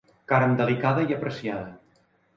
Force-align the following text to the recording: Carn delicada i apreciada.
Carn 0.31 0.55
delicada 0.61 1.05
i 1.11 1.17
apreciada. 1.19 2.01